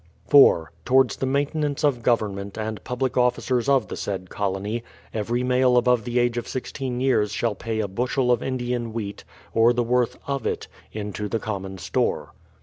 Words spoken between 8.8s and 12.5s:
wheat, or the worth of it, into the common store.